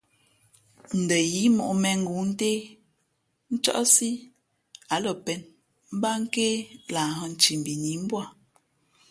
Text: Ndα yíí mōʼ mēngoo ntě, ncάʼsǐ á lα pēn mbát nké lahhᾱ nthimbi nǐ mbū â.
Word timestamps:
Ndα 1.01 1.17
yíí 1.31 1.47
mōʼ 1.57 1.73
mēngoo 1.81 2.23
ntě, 2.29 2.51
ncάʼsǐ 3.55 4.09
á 4.93 4.95
lα 5.03 5.11
pēn 5.25 5.41
mbát 5.95 6.17
nké 6.23 6.45
lahhᾱ 6.93 7.25
nthimbi 7.33 7.73
nǐ 7.81 7.91
mbū 8.03 8.15
â. 8.23 8.25